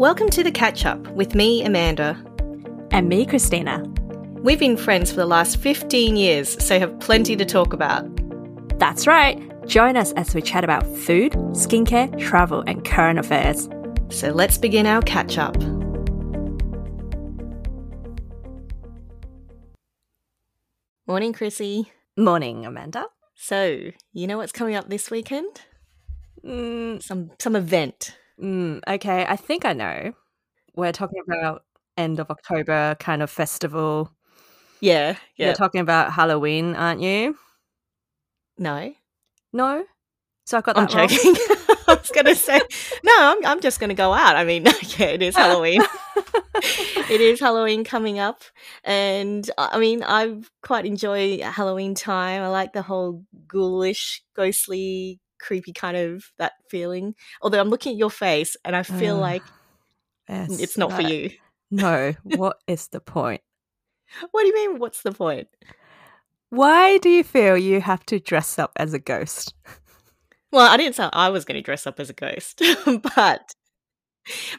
[0.00, 2.16] Welcome to the catch up with me, Amanda.
[2.90, 3.84] And me, Christina.
[4.42, 8.08] We've been friends for the last 15 years, so have plenty to talk about.
[8.78, 9.38] That's right.
[9.66, 13.68] Join us as we chat about food, skincare, travel, and current affairs.
[14.08, 15.54] So let's begin our catch up.
[21.06, 21.92] Morning, Chrissy.
[22.16, 23.04] Morning, Amanda.
[23.34, 25.60] So, you know what's coming up this weekend?
[26.42, 28.16] Mm, Some some event.
[28.40, 30.12] Mm, okay, I think I know.
[30.76, 31.64] We're talking about
[31.96, 34.10] end of October kind of festival.
[34.80, 35.46] Yeah, yeah.
[35.46, 37.36] You're talking about Halloween, aren't you?
[38.58, 38.92] no,
[39.52, 39.84] No?
[40.44, 41.08] So I got I'm that wrong?
[41.08, 41.34] joking.
[41.88, 42.60] I was going to say,
[43.02, 44.36] no, I'm, I'm just going to go out.
[44.36, 44.64] I mean,
[44.98, 45.82] yeah, it is Halloween.
[46.56, 48.42] it is Halloween coming up.
[48.84, 52.42] And uh, I mean, I quite enjoy Halloween time.
[52.42, 57.14] I like the whole ghoulish, ghostly, creepy kind of that feeling.
[57.42, 59.48] Although I'm looking at your face and I feel Ugh, like mm,
[60.28, 61.30] yes, it's not for you.
[61.70, 62.14] No.
[62.22, 63.42] What is the point?
[64.30, 64.78] What do you mean?
[64.78, 65.48] What's the point?
[66.50, 69.54] Why do you feel you have to dress up as a ghost?
[70.52, 72.60] Well, I didn't say I was going to dress up as a ghost,
[73.16, 73.54] but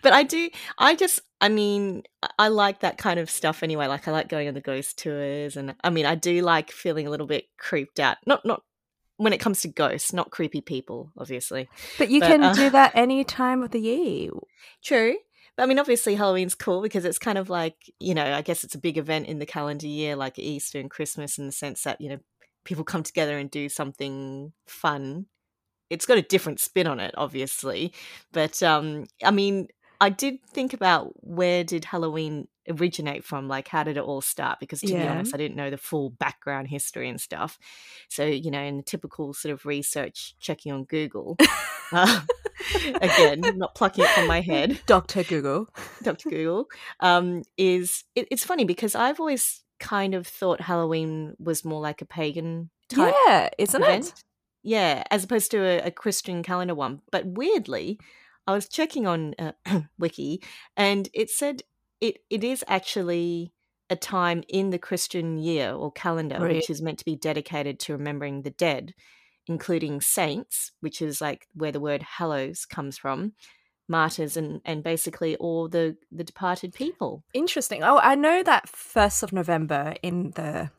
[0.02, 0.50] but I do.
[0.78, 2.04] I just, I mean,
[2.40, 3.88] I like that kind of stuff anyway.
[3.88, 7.08] Like I like going on the ghost tours, and I mean, I do like feeling
[7.08, 8.18] a little bit creeped out.
[8.26, 8.64] Not not
[9.22, 11.70] when it comes to ghosts, not creepy people, obviously.
[12.00, 14.32] But you But, can uh, do that any time of the year.
[14.84, 15.18] True.
[15.56, 18.64] But I mean, obviously, Halloween's cool because it's kind of like, you know, I guess
[18.64, 21.84] it's a big event in the calendar year, like Easter and Christmas, in the sense
[21.84, 22.18] that, you know,
[22.64, 25.28] people come together and do something fun.
[25.92, 27.94] It's got a different spin on it, obviously.
[28.32, 29.68] But um, I mean,
[30.02, 33.48] I did think about where did Halloween originate from?
[33.48, 34.60] Like, how did it all start?
[34.60, 37.60] Because to be honest, I didn't know the full background history and stuff.
[38.10, 41.38] So, you know, in the typical sort of research checking on Google,
[41.92, 42.22] uh,
[43.02, 44.80] again, not plucking it from my head.
[44.88, 45.24] Dr.
[45.24, 45.68] Google.
[46.04, 46.30] Dr.
[46.30, 46.66] Google,
[47.00, 52.02] um, is it, it's funny because I've always kind of thought Halloween was more like
[52.02, 54.08] a pagan type Yeah, isn't event.
[54.08, 54.24] it?
[54.64, 57.02] Yeah, as opposed to a, a Christian calendar one.
[57.12, 58.00] But weirdly,
[58.48, 59.52] I was checking on uh,
[60.00, 60.42] Wiki,
[60.76, 61.62] and it said
[62.00, 63.54] it it is actually
[63.90, 66.56] a time in the Christian year or calendar, Right.
[66.56, 68.94] which is meant to be dedicated to remembering the dead,
[69.48, 73.34] including saints, which is like where the word hallows comes from,
[73.88, 77.24] martyrs, and and basically all the the departed people.
[77.34, 77.84] Interesting.
[77.84, 80.72] Oh, I know that 1st of November in the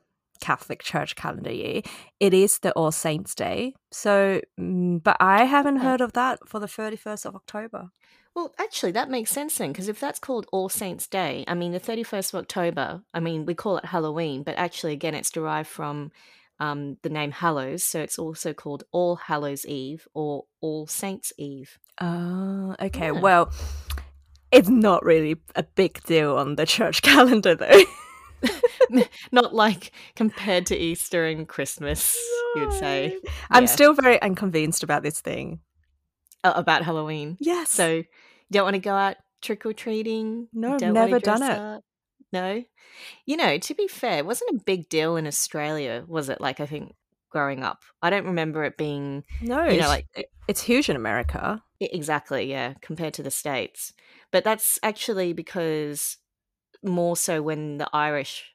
[0.42, 1.80] Catholic Church calendar year,
[2.20, 3.74] it is the All Saints Day.
[3.90, 7.90] So, mm, but I haven't heard of that for the 31st of October.
[8.34, 11.72] Well, actually, that makes sense then, because if that's called All Saints' Day, I mean,
[11.72, 15.68] the 31st of October, I mean, we call it Halloween, but actually, again, it's derived
[15.68, 16.10] from
[16.58, 17.84] um, the name Hallows.
[17.84, 21.78] So it's also called All Hallows Eve or All Saints' Eve.
[22.00, 23.06] Oh, okay.
[23.06, 23.20] Yeah.
[23.20, 23.52] Well,
[24.50, 27.84] it's not really a big deal on the church calendar, though.
[29.32, 32.16] Not like compared to Easter and Christmas,
[32.54, 33.18] you would say.
[33.50, 33.68] I'm Yeah.
[33.70, 35.60] still very unconvinced about this thing.
[36.44, 37.36] Uh, about Halloween.
[37.40, 37.70] Yes.
[37.70, 38.04] So you
[38.50, 40.48] don't want to go out trick or treating?
[40.52, 41.50] No, never done it.
[41.58, 41.84] up?
[42.32, 42.64] No.
[43.26, 46.40] You know, to be fair, it wasn't a big deal in Australia, was it?
[46.40, 46.94] Like I think
[47.30, 50.96] growing up, I don't remember it being no, you know, like- it- it's huge in
[50.96, 51.62] America.
[51.80, 53.92] Exactly, yeah, compared to the States.
[54.32, 56.16] But that's actually because
[56.82, 58.52] more so when the Irish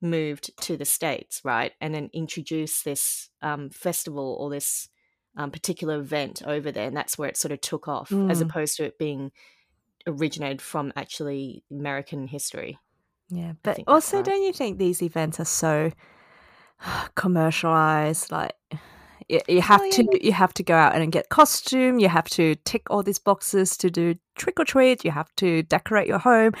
[0.00, 1.72] moved to the States, right?
[1.80, 4.88] And then introduced this um, festival or this
[5.36, 6.86] um, particular event over there.
[6.86, 8.42] And that's where it sort of took off, as Mm.
[8.42, 9.32] opposed to it being
[10.06, 12.78] originated from actually American history.
[13.30, 14.26] Yeah, but also, right.
[14.26, 15.92] don't you think these events are so
[17.14, 18.32] commercialized?
[18.32, 18.52] Like,
[19.28, 19.90] you, you have yeah.
[19.90, 21.98] to you have to go out and get costume.
[21.98, 25.04] You have to tick all these boxes to do trick or treat.
[25.04, 26.52] You have to decorate your home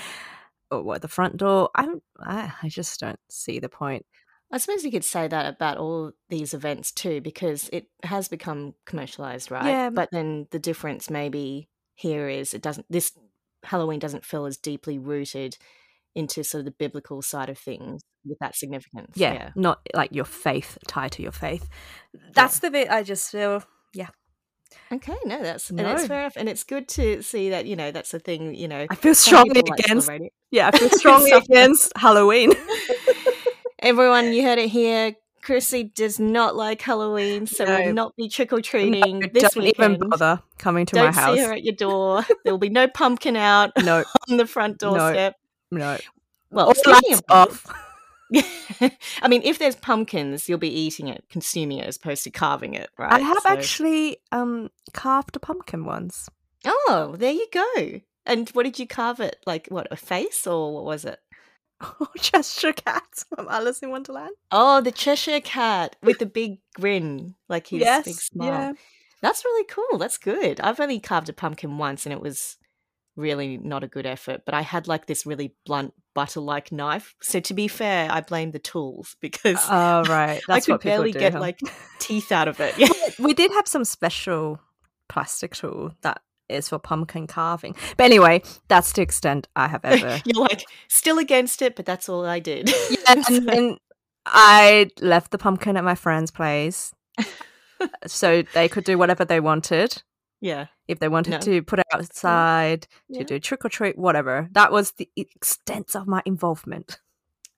[0.70, 1.70] or what the front door.
[1.74, 4.04] I'm I, I just don't see the point.
[4.50, 8.74] I suppose you could say that about all these events too, because it has become
[8.86, 9.66] commercialized, right?
[9.66, 9.90] Yeah.
[9.90, 13.12] But then the difference maybe here is it doesn't, this
[13.62, 15.58] Halloween doesn't feel as deeply rooted
[16.14, 19.16] into sort of the biblical side of things with that significance.
[19.16, 21.68] Yeah, not like your faith tied to your faith.
[22.32, 23.62] That's the bit I just feel.
[24.92, 25.14] Okay.
[25.24, 25.82] No, that's, no.
[25.84, 25.98] and No.
[25.98, 26.36] it's fair enough.
[26.36, 29.14] And it's good to see that, you know, that's the thing, you know, I feel
[29.14, 30.10] strongly people like against.
[30.50, 32.52] Yeah, I feel strongly against Halloween.
[33.80, 35.14] Everyone, you heard it here.
[35.42, 37.80] Chrissy does not like Halloween, so No.
[37.80, 39.96] will not be trick or treating No, this don't weekend.
[39.96, 41.36] even bother coming to Don't my house.
[41.36, 42.24] see her at your door.
[42.44, 45.36] There will be no pumpkin out No, on the front doorstep.
[45.70, 45.96] no.
[46.50, 47.66] Well, All speaking of off.
[49.22, 52.74] I mean, if there's pumpkins, you'll be eating it, consuming it, as opposed to carving
[52.74, 53.12] it, right?
[53.12, 56.28] I have So- actually um carved a pumpkin once.
[56.64, 58.00] Oh, there you go.
[58.26, 59.36] And what did you carve it?
[59.46, 59.86] Like what?
[59.90, 61.18] A face or what was it?
[61.80, 63.04] Oh, Cheshire Cat
[63.34, 64.34] from Alice in Wonderland.
[64.50, 68.48] Oh, the Cheshire Cat with the big grin, like his big smile.
[68.48, 68.72] yeah.
[69.22, 69.98] That's really cool.
[69.98, 70.60] That's good.
[70.60, 72.56] I've only carved a pumpkin once and it was
[73.18, 77.14] really not a good effort, but I had like this really blunt butter like knife.
[77.20, 80.40] So to be fair, I blame the tools because Oh, right.
[80.48, 81.40] I could barely do, get huh?
[81.40, 81.60] like
[81.98, 82.78] teeth out of it.
[82.78, 82.88] Yeah.
[83.18, 84.60] we did have some special
[85.08, 87.74] plastic tool that is for pumpkin carving.
[87.98, 90.20] But anyway, that's the extent I have ever.
[90.24, 92.70] You're like still against it, but that's all I did.
[93.08, 93.78] and, So- and
[94.26, 97.24] I left the pumpkin at my friend's place uh,
[98.06, 100.02] so they could do whatever they wanted.
[100.40, 100.66] Yeah.
[100.86, 101.38] If they wanted No.
[101.40, 103.20] to put it outside, Yeah.
[103.20, 104.48] to do trick or treat, whatever.
[104.52, 107.00] That was the extent of my involvement.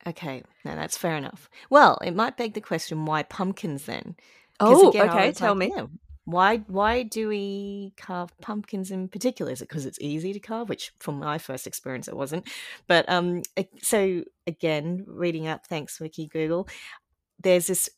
[0.06, 0.42] Okay.
[0.64, 1.50] No, that's fair enough.
[1.68, 4.16] Well, it might beg the question why pumpkins then?
[4.58, 5.32] Oh, again, okay.
[5.32, 5.74] Tell like, me.
[5.76, 5.86] yeah,
[6.24, 9.52] why why do we carve pumpkins in particular?
[9.52, 10.68] Is it because it's easy to carve?
[10.68, 12.48] Which, from my first experience, it wasn't.
[12.86, 13.42] But um,
[13.82, 16.68] so again, reading up, thanks Wiki Google.
[17.42, 17.88] There's this.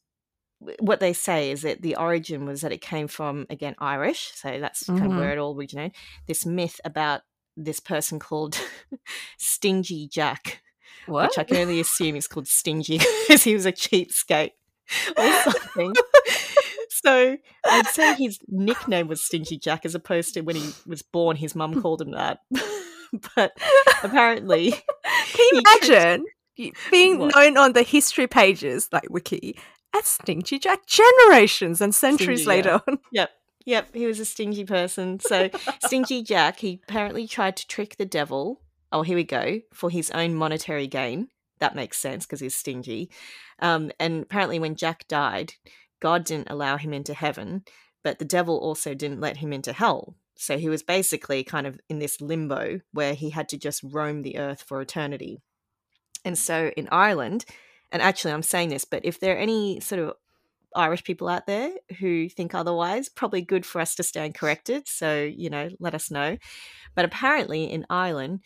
[0.80, 4.58] What they say is that the origin was that it came from again Irish, so
[4.60, 5.16] that's kind of Mhm.
[5.18, 5.92] where it all originated.
[6.26, 7.22] This myth about
[7.56, 8.58] this person called
[9.38, 10.62] Stingy Jack,
[11.06, 11.30] What?
[11.30, 12.98] which I can only assume is called Stingy
[13.28, 14.52] because he was a cheapskate
[15.16, 15.94] or something.
[16.90, 21.36] so I'd say his nickname was Stingy Jack as opposed to when he was born,
[21.36, 22.40] his mum called him that.
[23.34, 23.52] but
[24.02, 26.24] apparently, Can you imagine
[26.58, 27.34] y- being What?
[27.34, 29.58] known on the history pages like Wiki
[29.94, 32.98] as Stingy Jack generations and centuries Stingy, later on?
[33.12, 33.30] Yep.
[33.64, 35.20] Yep, he was a stingy person.
[35.20, 35.48] So,
[35.84, 38.60] Stingy Jack, he apparently tried to trick the devil.
[38.90, 39.60] Oh, here we go.
[39.72, 41.28] For his own monetary gain.
[41.60, 43.08] That makes sense because he's stingy.
[43.60, 45.54] Um, and apparently, when Jack died,
[46.00, 47.62] God didn't allow him into heaven,
[48.02, 50.16] but the devil also didn't let him into hell.
[50.34, 54.22] So, he was basically kind of in this limbo where he had to just roam
[54.22, 55.40] the earth for eternity.
[56.24, 57.44] And so, in Ireland,
[57.92, 60.14] and actually, I'm saying this, but if there are any sort of
[60.74, 64.88] Irish people out there who think otherwise, probably good for us to stand corrected.
[64.88, 66.38] So, you know, let us know.
[66.94, 68.40] But apparently in Ireland,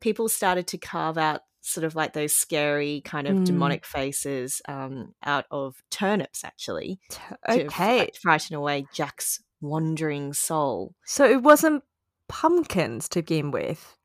[0.00, 3.44] people started to carve out sort of like those scary kind of Mm.
[3.44, 7.20] demonic faces um, out of turnips, actually, T-
[7.52, 8.10] to Okay.
[8.20, 11.84] frighten away Jack's wandering soul, So it wasn't
[12.28, 13.96] pumpkins to begin with.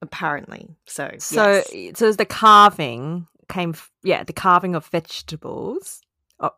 [0.00, 0.76] apparently.
[0.86, 1.98] So, So yes.
[1.98, 6.00] so the carving came yeah, the carving of vegetables.
[6.40, 6.50] Oh,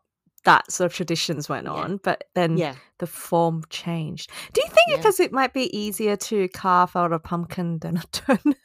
[0.43, 1.73] that sort of traditions went Yeah.
[1.73, 2.75] on, but then yeah.
[2.99, 4.29] the form changed.
[4.53, 4.97] Do you think Yeah.
[4.97, 8.57] because it might be easier to carve out a pumpkin than a turnip?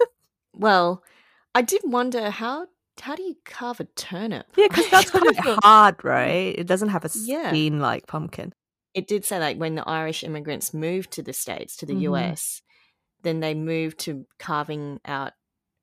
[0.52, 1.02] Well,
[1.55, 2.67] I did wonder how
[3.02, 4.46] how do you carve a turnip?
[4.56, 6.55] Yeah, because that's kind of hard, right?
[6.58, 8.52] It doesn't have a skin like pumpkin.
[8.94, 12.00] it did say like when the Irish immigrants moved to the states to the Mhm.
[12.12, 12.62] US,
[13.23, 15.32] then they moved to carving out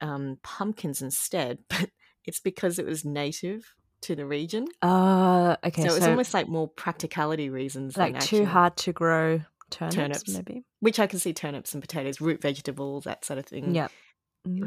[0.02, 1.60] um, pumpkins instead.
[1.70, 1.90] But
[2.26, 6.34] it's because it was native to the region, Uh, okay, so so, it was almost
[6.34, 10.30] like more practicality reasons, than like too hard to grow turnips, Turnips.
[10.34, 10.66] maybe.
[10.82, 13.74] Which I can see turnips and potatoes, root vegetables, that sort of thing.
[13.76, 13.88] Yeah,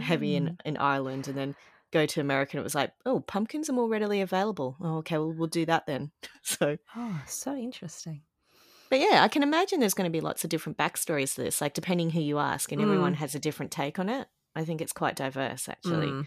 [0.00, 0.36] heavy Mm.
[0.36, 1.54] in in Ireland, and then
[1.92, 4.76] go to America, and it was like, oh, pumpkins are more readily available.
[4.80, 6.12] Oh, okay, well we'll do that then.
[6.42, 8.22] so Oh, so interesting.
[8.88, 11.60] But yeah, I can imagine there's going to be lots of different backstories to this,
[11.60, 13.18] like depending who you ask, and everyone Mm.
[13.18, 14.28] has a different take on it.
[14.54, 16.06] I think it's quite diverse, actually.
[16.08, 16.26] Mm.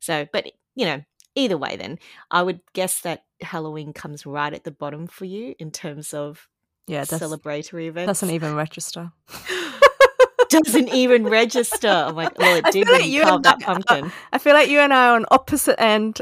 [0.00, 1.02] So, but you know,
[1.34, 1.98] either way, then
[2.30, 6.48] I would guess that Halloween comes right at the bottom for you in terms of
[6.86, 8.08] Yeah, that's, celebratory events.
[8.20, 9.12] doesn't even register.
[10.48, 11.88] doesn't even register.
[11.88, 14.12] I'm like, well, it did when like you carved that I- pumpkin.
[14.32, 16.20] I feel like you and I are on opposite end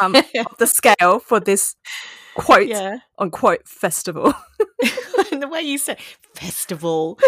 [0.00, 0.24] um, of
[0.58, 1.76] the scale for this
[2.34, 2.98] quote yeah.
[3.18, 4.34] unquote festival.
[5.32, 5.98] and the way you said
[6.34, 7.18] festival.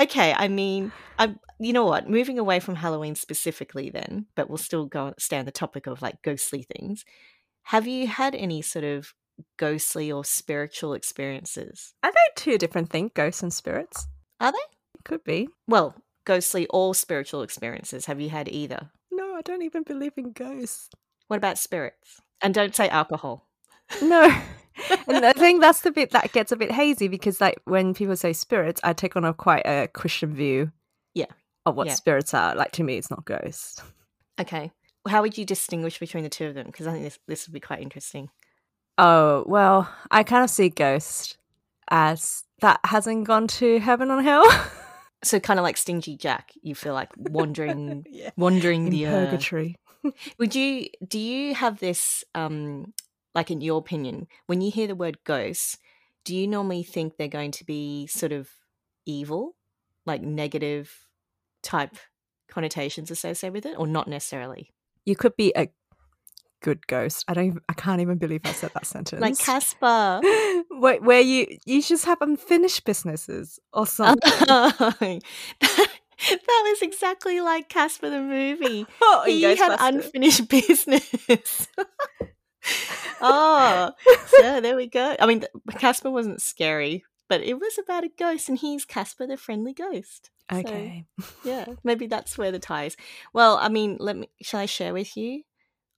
[0.00, 0.34] Okay.
[0.36, 1.38] I mean, I'm.
[1.58, 2.08] You know what?
[2.08, 6.02] Moving away from Halloween specifically, then, but we'll still go stay on the topic of
[6.02, 7.04] like ghostly things.
[7.64, 9.14] Have you had any sort of
[9.56, 11.94] ghostly or spiritual experiences?
[12.02, 14.06] Are they two different things, ghosts and spirits?
[14.40, 14.58] Are they?
[15.04, 15.48] Could be.
[15.66, 18.06] Well, ghostly or spiritual experiences.
[18.06, 18.90] Have you had either?
[19.10, 20.90] No, I don't even believe in ghosts.
[21.28, 22.20] What about spirits?
[22.42, 23.48] And don't say alcohol.
[24.02, 24.42] No.
[25.08, 28.16] and I think that's the bit that gets a bit hazy because, like, when people
[28.16, 30.72] say spirits, I take on a quite a Christian view.
[31.14, 31.26] Yeah.
[31.64, 31.94] Of what Yeah.
[31.94, 32.54] spirits are.
[32.54, 33.82] Like, to me, it's not ghosts.
[34.40, 34.70] Okay.
[35.08, 36.66] How would you distinguish between the two of them?
[36.66, 38.28] Because I think this this would be quite interesting.
[38.98, 41.36] Oh, well, I kind of see ghost
[41.90, 44.44] as that hasn't gone to heaven or hell.
[45.24, 46.52] So kind of like Stingy Jack.
[46.62, 48.30] You feel like wandering, yeah.
[48.36, 49.74] wandering In the purgatory.
[50.38, 52.92] Would you do you have this um
[53.36, 55.78] like in your opinion when you hear the word ghosts
[56.24, 58.48] do you normally think they're going to be sort of
[59.06, 59.54] evil
[60.06, 61.06] like negative
[61.62, 61.96] type
[62.48, 64.72] connotations associated with it, or not necessarily.
[65.04, 65.68] You could be a
[66.62, 67.24] good ghost.
[67.28, 67.46] I don't.
[67.46, 69.20] Even, I can't even believe I said that sentence.
[69.20, 70.20] Like Casper.
[70.70, 75.22] where, where you you just have unfinished businesses or oh, something.
[75.60, 78.86] that was exactly like Casper the movie.
[79.02, 81.68] Oh, he had unfinished business.
[83.20, 83.92] Oh,
[84.26, 85.16] so there we go.
[85.18, 85.44] I mean,
[85.78, 90.30] Casper wasn't scary, but it was about a ghost, and he's Casper the friendly ghost.
[90.52, 91.04] Okay.
[91.20, 92.96] So, yeah, maybe that's where the tie is.
[93.32, 94.28] Well, I mean, let me.
[94.42, 95.42] Shall I share with you?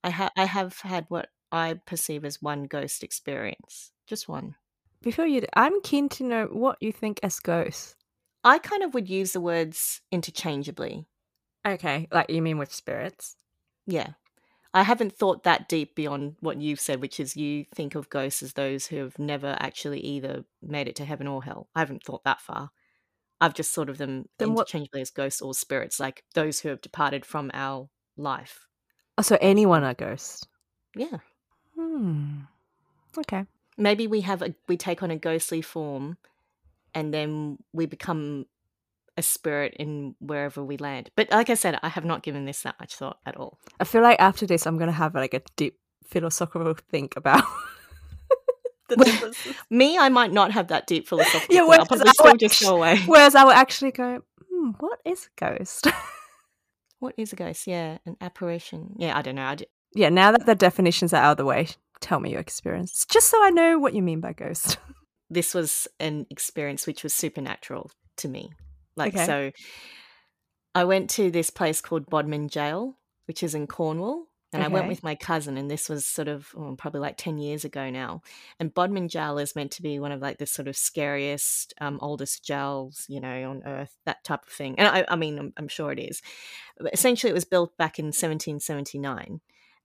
[0.03, 0.31] I have.
[0.37, 4.55] I have had what I perceive as one ghost experience, just one.
[5.01, 7.95] Before you, I'm keen to know what you think as ghosts.
[8.43, 11.07] I kind of would use the words interchangeably.
[11.67, 13.35] Okay, like you mean with spirits?
[13.85, 14.13] Yeah.
[14.73, 18.43] I haven't thought that deep beyond what you've said, which is you think of ghosts
[18.43, 21.69] as those who have never actually either made it to heaven or hell.
[21.75, 22.69] I haven't thought that far.
[23.41, 25.01] I've just thought of them then interchangeably what...
[25.01, 28.67] as ghosts or spirits, like those who have departed from our life.
[29.17, 30.47] Oh, so anyone a ghost?
[30.95, 31.17] Yeah.
[31.75, 32.41] Hmm.
[33.17, 33.45] Okay.
[33.77, 36.17] Maybe we have a we take on a ghostly form
[36.93, 38.45] and then we become
[39.19, 41.11] a spirit in wherever we land.
[41.15, 43.59] But like I said, I have not given this that much thought at all.
[43.79, 47.43] I feel like after this, I'm gonna have like a deep philosophical think about.
[49.69, 51.55] Me, I might not have that deep philosophical.
[51.55, 52.97] Yeah, whereas I'll probably still just go away.
[53.05, 55.87] Whereas I will actually go, hmm, what is a ghost?
[56.97, 57.67] what is a ghost?
[57.67, 58.95] Yeah, an apparition.
[58.97, 59.45] Yeah, I don't know.
[59.45, 61.67] I d- yeah, now that the definitions are out of the way,
[62.01, 64.79] tell me your experience, just so I know what you mean by ghost
[65.29, 68.51] this was an experience which was supernatural to me.
[68.95, 69.25] Like, okay.
[69.25, 69.51] so
[70.75, 74.25] I went to this place called Bodmin Jail, which is in Cornwall.
[74.51, 74.71] And okay.
[74.71, 77.65] I went with my cousin, and this was sort of oh, probably like 10 years
[77.65, 78.23] ago now.
[78.59, 81.99] And Bodmin Jail is meant to be one of like the sort of scariest, um,
[82.01, 84.73] oldest jails, you know, on earth, that type of thing.
[84.79, 86.23] And I, I mean, I'm, I'm sure it is.
[86.79, 89.39] But essentially, it was built back in 1779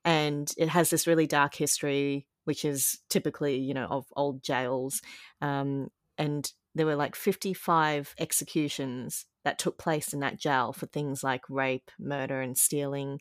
[0.04, 5.00] and it has this really dark history which is typically you know of old jails
[5.40, 11.22] um, and there were like 55 executions that took place in that jail for things
[11.22, 13.20] like rape murder and stealing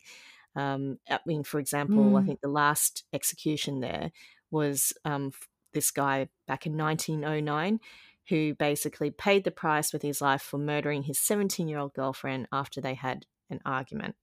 [0.56, 2.22] um, i mean for example mm.
[2.22, 4.10] i think the last execution there
[4.50, 5.32] was um,
[5.72, 7.80] this guy back in 1909
[8.28, 12.46] who basically paid the price with his life for murdering his 17 year old girlfriend
[12.52, 14.14] after they had an argument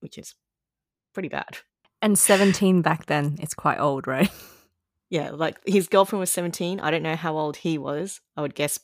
[0.00, 0.34] which is
[1.12, 1.58] pretty bad
[2.00, 4.30] and 17 back then, it's quite old, right?
[5.10, 6.80] Yeah, like his girlfriend was 17.
[6.80, 8.20] I don't know how old he was.
[8.36, 8.78] I would guess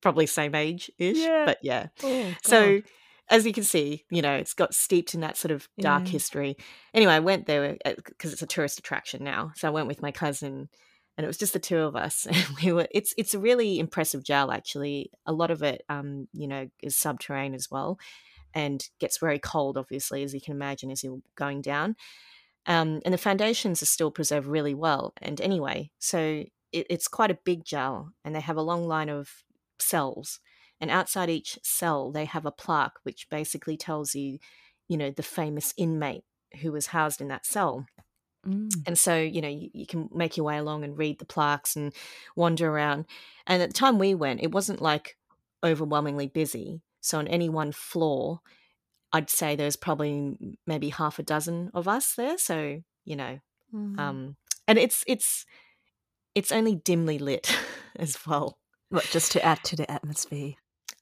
[0.00, 1.18] probably same age ish.
[1.18, 1.44] Yeah.
[1.44, 1.88] But yeah.
[2.02, 2.80] Oh, so
[3.28, 6.10] as you can see, you know, it's got steeped in that sort of dark yeah.
[6.10, 6.56] history.
[6.94, 9.52] Anyway, I went there because uh, it's a tourist attraction now.
[9.56, 10.68] So I went with my cousin
[11.16, 13.78] and it was just the two of us and we were it's it's a really
[13.78, 17.98] impressive jail actually a lot of it um you know is subterranean as well
[18.54, 21.96] and gets very cold obviously as you can imagine as you're going down
[22.66, 25.14] um, and the foundations are still preserved really well.
[25.20, 29.08] And anyway, so it, it's quite a big jail, and they have a long line
[29.08, 29.28] of
[29.78, 30.40] cells.
[30.80, 34.38] And outside each cell, they have a plaque which basically tells you,
[34.88, 36.24] you know, the famous inmate
[36.60, 37.86] who was housed in that cell.
[38.46, 38.70] Mm.
[38.86, 41.76] And so, you know, you, you, can make your way along and read the plaques
[41.76, 41.92] and
[42.34, 43.06] wander around.
[43.46, 45.16] And at the time we went, it wasn't like
[45.62, 46.82] overwhelmingly busy.
[47.00, 48.40] So on any one floor,
[49.12, 52.38] I'd say there's probably maybe half a dozen of us there.
[52.38, 53.40] So you know,
[53.74, 53.98] mm.
[53.98, 55.44] um, and it's it's
[56.34, 57.54] it's only dimly lit
[57.96, 58.58] as well.
[58.88, 60.54] What, just to add to the atmosphere?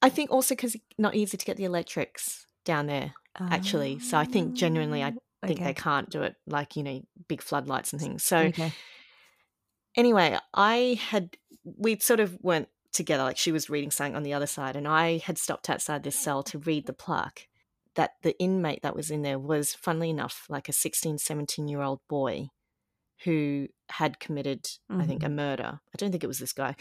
[0.02, 3.98] I think also because not easy to get the electrics down there actually.
[4.00, 5.12] So I think genuinely, I
[5.42, 5.68] oh, think okay.
[5.68, 8.24] they can't do it like you know big floodlights and things.
[8.24, 8.72] So okay.
[9.96, 13.22] anyway, I had we sort of went together.
[13.22, 16.16] Like she was reading something on the other side, and I had stopped outside this
[16.16, 17.48] cell to read the plaque
[18.00, 21.82] that the inmate that was in there was, funnily enough, like a 16, 17 year
[21.82, 22.48] old boy
[23.24, 25.02] who had committed, mm-hmm.
[25.02, 25.36] I think, a mm-hmm.
[25.36, 25.80] murder.
[25.94, 26.76] I don't think it was this guy.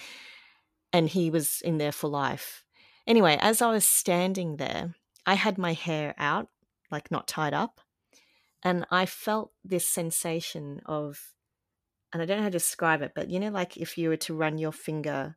[0.94, 2.64] And he was in there for life.
[3.06, 4.96] Anyway, as I was standing there,
[5.26, 6.48] I had my hair out,
[6.90, 7.82] like not tied up.
[8.64, 11.34] And I felt this sensation of,
[12.14, 14.24] and I don't know how to describe it, but you know, like if you were
[14.24, 15.36] to run your finger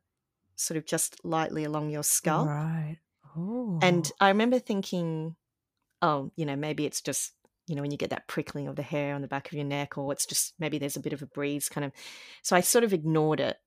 [0.55, 2.47] sort of just lightly along your scalp.
[2.47, 2.99] Right.
[3.37, 3.79] Ooh.
[3.81, 5.35] And I remember thinking,
[6.03, 7.31] oh, you know, maybe it's just,
[7.65, 9.63] you know, when you get that prickling of the hair on the back of your
[9.63, 11.93] neck, or it's just maybe there's a bit of a breeze kind of.
[12.43, 13.57] So I sort of ignored it.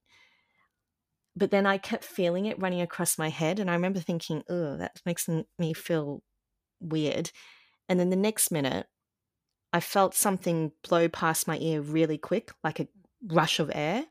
[1.35, 3.59] But then I kept feeling it running across my head.
[3.59, 6.23] And I remember thinking, oh, that makes me feel
[6.79, 7.31] weird.
[7.89, 8.87] And then the next minute,
[9.73, 12.87] I felt something blow past my ear really quick, like a
[13.27, 14.05] rush of air.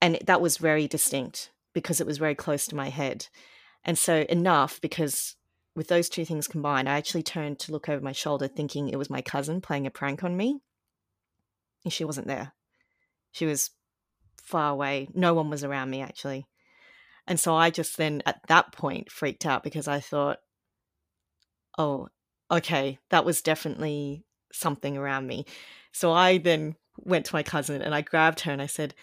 [0.00, 3.26] And that was very distinct because it was very close to my head.
[3.84, 5.36] And so enough because
[5.78, 8.98] with those two things combined, I actually turned to look over my shoulder thinking it
[8.98, 10.58] was my cousin playing a prank on me.
[11.84, 12.52] And she wasn't there.
[13.30, 13.70] She was
[14.42, 15.06] far away.
[15.14, 16.48] No one was around me, actually.
[17.28, 20.38] And so I just then, at that point, freaked out because I thought,
[21.78, 22.08] oh,
[22.50, 25.46] okay, that was definitely something around me.
[25.92, 28.96] So I then went to my cousin and I grabbed her and I said,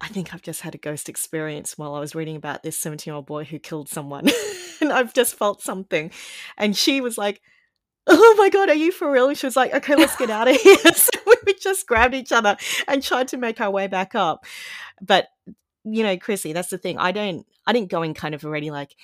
[0.00, 3.10] I think I've just had a ghost experience while I was reading about this 17
[3.10, 4.28] year old boy who killed someone.
[4.80, 6.10] and I've just felt something.
[6.56, 7.40] And she was like,
[8.06, 9.28] Oh my God, are you for real?
[9.28, 10.76] And she was like, Okay, let's get out of here.
[10.94, 11.10] so
[11.46, 12.56] we just grabbed each other
[12.88, 14.44] and tried to make our way back up.
[15.02, 15.28] But,
[15.84, 16.98] you know, Chrissy, that's the thing.
[16.98, 18.96] I don't, I didn't go in kind of already like,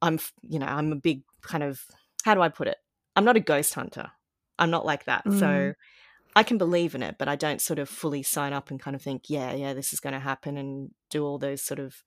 [0.00, 1.80] I'm, you know, I'm a big kind of,
[2.24, 2.76] how do I put it?
[3.14, 4.10] I'm not a ghost hunter.
[4.58, 5.24] I'm not like that.
[5.24, 5.38] Mm.
[5.38, 5.74] So
[6.34, 8.94] I can believe in it, but I don't sort of fully sign up and kind
[8.96, 12.02] of think, yeah, yeah, this is going to happen and do all those sort of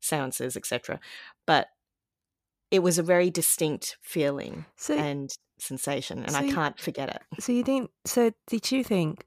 [0.00, 1.00] seances, etc.
[1.46, 1.68] But
[2.70, 7.22] it was a very distinct feeling So, and sensation, and so, I can't forget it.
[7.42, 7.90] so you didn't.
[8.04, 9.24] So did you think?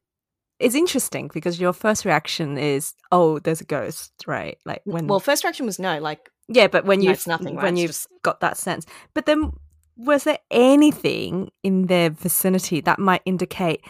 [0.60, 4.58] It's interesting because your first reaction is, "Oh, there's a ghost," right?
[4.66, 7.56] Like when, Well, first reaction was no, like yeah, but when no, you it's nothing,
[7.56, 7.64] right?
[7.64, 9.52] when It's you've just got that sense, but then
[9.98, 13.82] was there anything in their vicinity that might indicate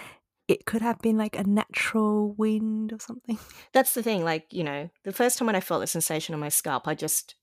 [0.48, 3.38] it could have been like a natural wind or something?
[3.74, 4.24] that's the thing.
[4.24, 6.96] Like you know, the first time when I felt the sensation on my scalp, I
[6.96, 7.36] just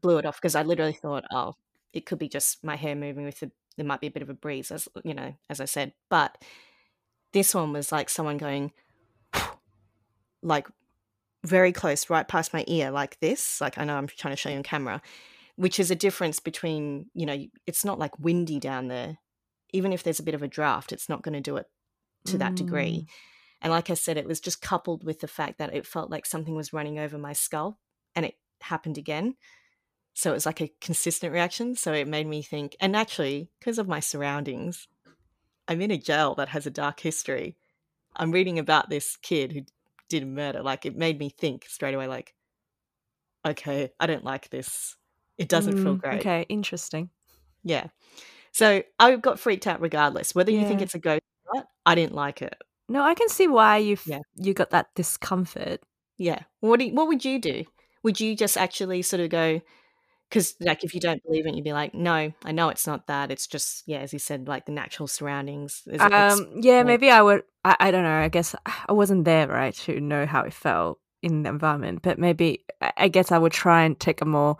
[0.00, 1.54] blew it off because I literally thought, oh,
[1.92, 3.50] it could be just my hair moving with the.
[3.76, 6.36] There might be a bit of a breeze, as you know, as I said, but
[7.32, 8.72] this one was like someone going
[10.42, 10.68] like
[11.44, 14.48] very close right past my ear like this like i know i'm trying to show
[14.48, 15.02] you on camera
[15.56, 17.36] which is a difference between you know
[17.66, 19.18] it's not like windy down there
[19.72, 21.66] even if there's a bit of a draft it's not going to do it
[22.26, 23.06] to that degree.
[23.62, 26.26] And like i said it was just coupled with the fact that it felt like
[26.26, 27.78] something was running over my skull
[28.14, 29.36] and it happened again.
[30.14, 31.76] So it was like a consistent reaction.
[31.76, 34.88] So it made me think and actually because of my surroundings
[35.68, 37.56] i'm in a jail that has a dark history.
[38.16, 39.62] I'm reading about this kid who
[40.08, 40.62] did a murder.
[40.62, 42.34] Like it made me think straight away like
[43.46, 44.96] okay i don't like this.
[45.38, 46.26] It doesn't feel Mm, great.
[46.26, 47.10] Okay, interesting.
[47.64, 47.88] yeah.
[48.52, 50.34] So i got freaked out regardless.
[50.34, 51.22] Whether you think it's a ghost
[51.86, 52.54] i didn't like it
[52.88, 54.20] No, I can see why you Yeah.
[54.36, 55.80] you got that discomfort.
[56.18, 57.64] yeah what do you, what would you do
[58.02, 59.60] would you just actually sort of go
[60.28, 63.06] because like if you don't believe it you'd be like no i know it's not
[63.06, 66.86] that it's just yeah as you said like the natural surroundings it- Um, yeah, like-
[66.86, 67.42] maybe I would.
[67.64, 68.18] I, I don't know.
[68.26, 68.54] I guess
[68.88, 72.00] I wasn't there, right, to know how it felt in the environment.
[72.02, 74.56] But maybe I I guess I would try and take a more,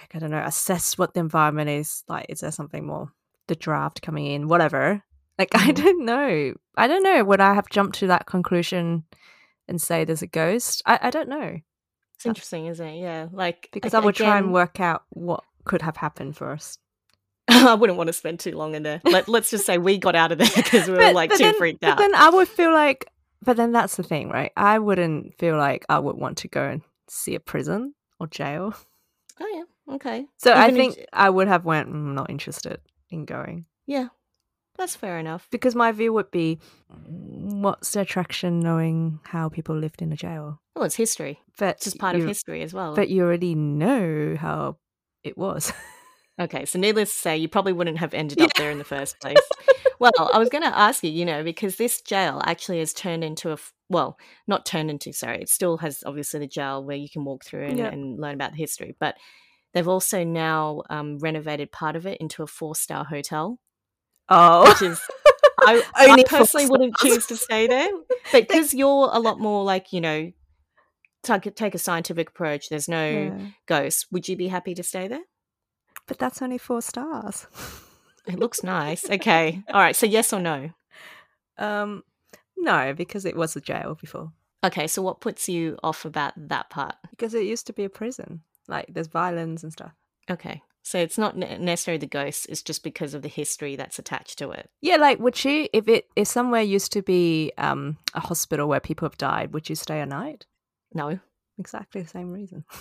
[0.00, 2.26] like I don't know, assess what the environment is like.
[2.28, 3.12] Is there something more,
[3.48, 5.02] the draft coming in, whatever.
[5.42, 5.76] Like I Mhm.
[5.82, 6.54] don't know.
[6.76, 7.24] I don't know.
[7.24, 9.04] Would I have jumped to that conclusion
[9.68, 10.82] and say there's a ghost?
[10.86, 11.58] I, I don't know
[12.14, 15.82] it's interesting isn't it yeah like because I would try and work out what could
[15.82, 16.78] have happened first.
[17.48, 19.00] I wouldn't want to spend too long in there.
[19.02, 21.54] Let, let's just say we got out of there because we were like too then,
[21.58, 21.98] freaked but out.
[21.98, 23.10] then I would feel like,
[23.44, 24.52] but then that's the thing, right?
[24.56, 28.72] I wouldn't feel like I would want to go and see a prison or jail.
[29.40, 29.46] oh
[29.88, 30.26] yeah, okay.
[30.38, 34.08] So I Even if- think I would have went "Mm, not interested in going yeah,
[34.82, 35.48] that's fair enough.
[35.50, 40.60] because my view would be, what's the attraction knowing how people lived in a jail?
[40.74, 41.38] Well, it's history.
[41.58, 42.94] But It's just part you, of history as well.
[42.94, 44.78] But you already know how
[45.22, 45.72] it was.
[46.40, 49.18] Okay, so needless to say, you probably wouldn't have ended up there in the first
[49.20, 49.36] place.
[50.00, 53.22] well, I was going to ask you, you know, because this jail actually has turned
[53.22, 53.58] into a
[53.90, 54.16] well,
[54.48, 57.66] not turned into, sorry, it still has obviously the jail where you can walk through
[57.66, 57.88] and, Yeah.
[57.90, 59.16] and learn about the history, but
[59.74, 63.58] they've also now um, renovated part of it into a four star hotel,
[64.32, 65.00] oh, which is,
[65.60, 67.88] I, I personally wouldn't choose to stay there,
[68.32, 70.32] but because you're a lot more like, you know,
[71.22, 73.46] take, take a scientific approach, there's no Yeah.
[73.66, 75.22] ghosts, would you be happy to stay there?
[76.06, 77.46] But that's only four stars.
[78.26, 79.08] It looks nice.
[79.08, 79.62] Okay.
[79.72, 79.96] All right.
[79.96, 80.70] So yes or no?
[81.58, 82.02] um,
[82.56, 84.32] no, because it was a jail before.
[84.64, 84.86] Okay.
[84.86, 86.94] So what puts you off about that part?
[87.10, 88.42] Because it used to be a prison.
[88.68, 89.92] Like there's violence and stuff.
[90.30, 90.62] Okay.
[90.84, 92.44] So it's not necessarily the ghosts.
[92.46, 94.68] It's just because of the history that's attached to it.
[94.80, 98.80] Yeah, like would you if it if somewhere used to be um a hospital where
[98.80, 100.46] people have died, would you stay a night?
[100.92, 101.20] No.
[101.58, 102.64] Exactly the same reason.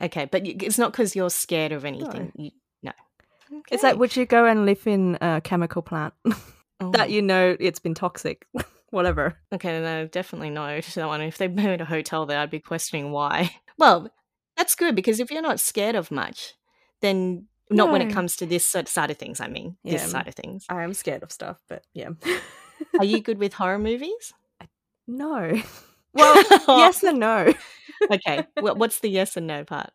[0.00, 0.26] Okay.
[0.26, 2.30] But it's not because you're scared of anything.
[2.36, 2.50] You,
[2.82, 2.92] no.
[3.70, 6.12] It's like would you go and live in a chemical plant
[6.80, 8.46] Oh, that you know it's been toxic,
[8.90, 9.38] whatever.
[9.54, 9.80] Okay.
[9.80, 11.22] No, definitely no to that one.
[11.22, 13.56] If they made a hotel there, I'd be questioning why.
[13.78, 14.10] Well,
[14.58, 16.54] that's good because if you're not scared of much,
[17.02, 19.40] then not when it comes to this side of things.
[19.40, 19.92] I mean, Yeah.
[19.94, 20.64] this side of things.
[20.68, 22.10] I am scared of stuff, but yeah.
[22.98, 24.32] Are you good with horror movies?
[25.06, 25.52] no.
[26.14, 26.34] Well,
[26.78, 27.52] yes and no.
[28.10, 28.46] okay.
[28.60, 29.90] What, what's the yes and no part?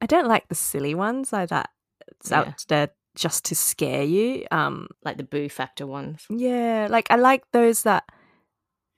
[0.00, 1.70] I don't like the silly ones like that.
[2.08, 2.40] It's Yeah.
[2.40, 4.46] out there just to scare you.
[4.50, 6.26] Um, Like the boo factor ones.
[6.28, 8.02] yeah, like I like those that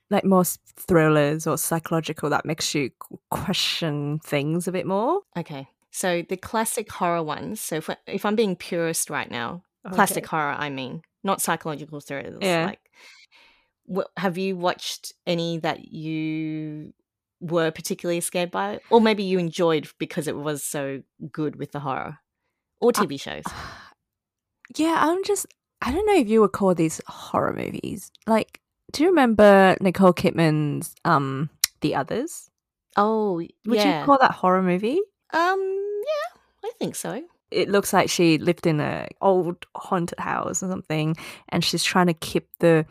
[0.09, 0.43] like more
[0.77, 2.89] thrillers or psychological that makes you
[3.29, 5.21] question things a bit more.
[5.37, 5.67] Okay.
[5.91, 7.59] So the classic horror ones.
[7.61, 11.99] So if, I- if I'm being purist right now, classic horror, I mean, not psychological
[11.99, 12.39] thrillers.
[12.41, 12.65] Yeah.
[12.65, 12.79] Like,
[14.17, 16.93] have you watched any that you
[17.41, 21.01] were particularly scared by, or maybe you enjoyed because it was so
[21.31, 22.19] good with the horror,
[22.79, 23.43] or TV shows?
[24.77, 25.47] Yeah, I'm just
[25.81, 28.09] I don't know if you would call these horror movies.
[28.25, 28.61] Like,
[28.93, 31.49] do you remember Nicole Kidman's um
[31.81, 32.49] The Others?
[32.95, 33.99] Oh, Would yeah.
[33.99, 34.99] you call that horror movie?
[35.33, 37.23] Um, yeah, I think so.
[37.51, 41.15] It looks like she lived in a old haunted house or something,
[41.49, 42.85] and she's trying to keep the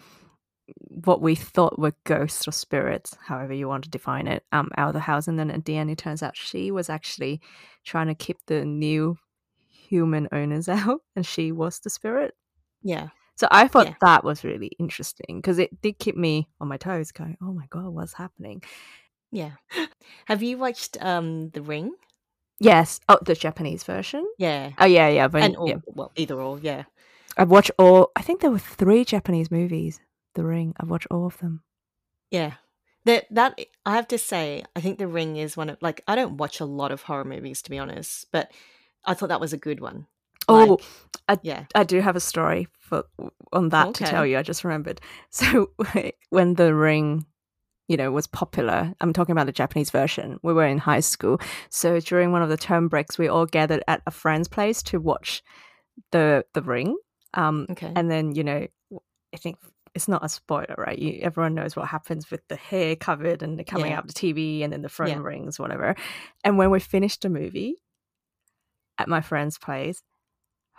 [1.04, 4.88] what we thought were ghosts or spirits, however you want to define it, um, out
[4.88, 5.26] of the house.
[5.26, 7.40] And then at the end, it turns out she was actually
[7.84, 9.16] trying to keep the new
[9.68, 12.34] human owners out, and she was the spirit.
[12.82, 13.08] Yeah.
[13.36, 13.94] So I thought Yeah.
[14.02, 17.66] that was really interesting because it did keep me on my toes, going, "Oh my
[17.70, 18.62] god, what's happening?"
[19.32, 19.52] Yeah.
[20.26, 21.92] Have you watched um The Ring?
[22.60, 23.00] Yes.
[23.08, 24.26] Oh, the Japanese version.
[24.38, 24.72] Yeah.
[24.78, 25.28] Oh yeah, yeah.
[25.28, 25.76] But And or, yeah.
[25.86, 26.84] well, either or, yeah.
[27.36, 28.10] I've watched all.
[28.14, 30.00] I think there were three Japanese movies.
[30.34, 30.74] The Ring.
[30.78, 31.62] I've watched all of them.
[32.30, 32.54] Yeah.
[33.06, 36.14] That that I have to say, I think The Ring is one of like I
[36.14, 38.52] don't watch a lot of horror movies to be honest, but
[39.04, 40.06] I thought that was a good one.
[40.48, 40.78] Oh,
[41.28, 41.64] Like, yeah.
[41.74, 43.04] I do have a story for
[43.52, 44.36] on that to tell you.
[44.36, 45.00] I just remembered.
[45.30, 45.70] So
[46.28, 47.24] when The Ring,
[47.90, 50.38] you know, was popular, I'm talking about the Japanese version.
[50.42, 53.82] We were in high school, so during one of the term breaks, we all gathered
[53.88, 55.42] at a friend's place to watch
[56.12, 56.96] the The Ring.
[57.34, 57.92] Um, Okay.
[57.96, 58.66] and then you know,
[59.34, 59.56] I think
[59.96, 60.96] it's not a spoiler, right?
[60.96, 63.98] You, everyone knows what happens with the hair covered and the coming Yeah.
[63.98, 65.18] out the TV, and then the phone Yeah.
[65.22, 65.96] rings, whatever.
[66.44, 67.74] And when we finished the movie
[68.98, 70.00] at my friend's place,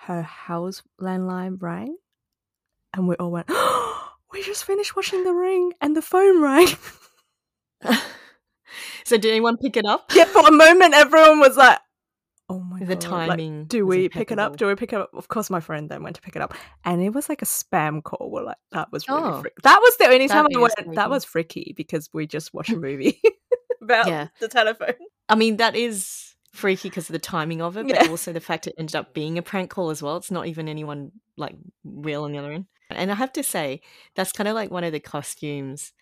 [0.07, 1.97] her house landline rang,
[2.93, 3.49] and we all went,
[4.31, 6.67] "We just finished watching The Ring, and the phone rang."
[9.05, 10.11] so did anyone pick it up?
[10.15, 11.79] yeah, for a moment, everyone was like,
[12.49, 14.57] "Oh my The god!" The timing do was we pick it up?
[14.57, 15.09] Do we pick it up?
[15.13, 16.53] Of course, my friend then went to pick it up,
[16.85, 18.29] and it was like a spam call.
[18.31, 19.41] We're like, that was really Oh.
[19.41, 19.55] freaky.
[19.63, 20.95] That was the only time I went.
[20.95, 23.21] That was freaky because we just watched a movie
[23.81, 24.27] about Yeah.
[24.39, 24.95] the telephone.
[25.29, 28.09] I mean, that is freaky because of the timing of it, but Yeah.
[28.09, 30.17] also the fact it ended up being a prank call as well.
[30.17, 32.65] It's not even anyone like real on the other end.
[32.89, 33.79] And I have to say,
[34.15, 35.93] that's kind of like one of the costumes.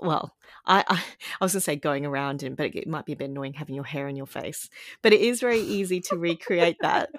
[0.00, 0.34] Well,
[0.66, 1.02] I, I
[1.40, 3.54] I was gonna say going around in, but it, it might be a bit annoying
[3.54, 4.68] having your hair in your face.
[5.02, 7.10] But it is very easy to recreate that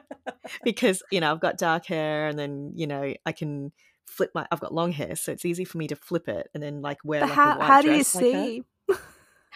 [0.63, 3.71] because you know I've got dark hair, and then you know I can
[4.06, 4.45] flip my.
[4.51, 6.99] I've got long hair, so it's easy for me to flip it and then like
[7.03, 8.34] wear But like how how do you dress like that.
[8.34, 8.63] see?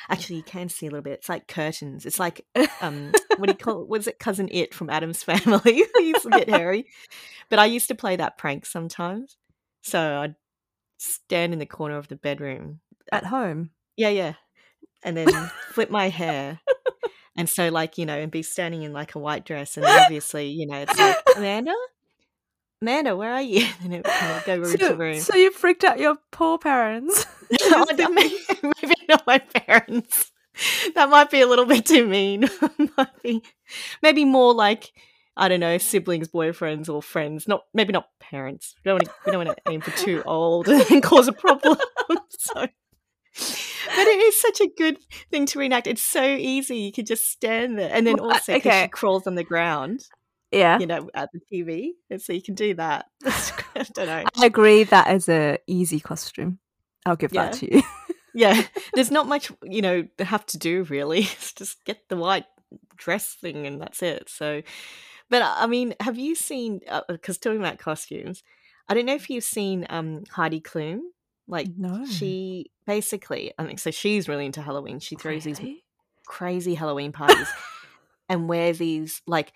[0.10, 1.14] Actually, you can see a little bit.
[1.14, 2.06] It's like curtains.
[2.06, 2.46] It's like
[2.82, 3.86] um, what do you call?
[3.86, 5.84] Was it cousin It from Adam's Family?
[5.98, 6.86] He's a bit hairy,
[7.50, 9.38] but I used to play that prank sometimes.
[9.84, 10.36] So I'd
[10.98, 12.80] stand in the corner of the bedroom.
[13.12, 13.72] At home.
[13.98, 14.34] Yeah, yeah,
[15.04, 15.28] and then
[15.72, 16.60] flip my hair,
[17.36, 20.48] and so like you know, and be standing in like a white dress, and obviously
[20.48, 21.74] you know, it's like Amanda,
[22.82, 23.68] Amanda, where are you?
[23.84, 25.20] And it would kind of go room to So, room.
[25.20, 27.26] so you freaked out your poor parents.
[27.64, 28.38] Oh, maybe,
[28.82, 30.32] maybe not my parents.
[30.96, 32.50] That might be a little bit too mean.
[32.98, 33.44] might be,
[34.02, 34.94] maybe more like
[35.36, 37.50] I don't know, siblings, boyfriends, or friends.
[37.50, 38.76] Not maybe not parents.
[38.86, 41.34] We don't want to, we don't want to aim for too old and cause a
[41.34, 41.78] problem.
[42.30, 42.68] so,
[43.36, 44.98] but it is such a good
[45.30, 45.88] thing to reenact.
[45.88, 46.78] It's so easy.
[46.78, 48.84] You can just stand there, and then Well, also okay.
[48.84, 50.06] she crawls on the ground,
[50.52, 50.80] yeah.
[50.80, 53.06] you know, at the TV, and so you can do that.
[53.26, 54.24] I don't know.
[54.40, 56.60] I agree that is a easy costume.
[57.06, 57.84] I'll give that to you.
[58.34, 58.62] yeah
[58.94, 62.46] there's not much you know have to do really it's just get the white
[62.96, 64.62] dress thing and that's it so
[65.30, 68.44] but uh, i mean have you seen because talking about costumes
[68.88, 71.00] i don't know if you've seen um heidi klum
[71.48, 72.06] like no.
[72.06, 75.60] she basically i think so she's really into halloween she throws these
[76.28, 77.48] crazy halloween parties
[78.30, 79.54] and wears these like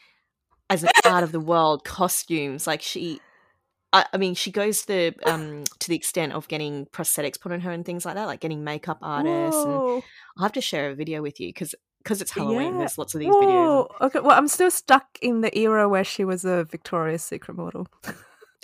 [0.69, 3.19] as an out of the world costumes like she
[3.93, 7.51] I, I mean she goes to the um to the extent of getting prosthetics put
[7.51, 9.73] on her and things like that like getting makeup artists and
[10.37, 12.77] i'll have to share a video with you because because it's halloween Yeah.
[12.79, 14.19] there's lots of these videos Okay.
[14.19, 17.87] Well, I'm still stuck in the era where she was a Victoria's Secret model.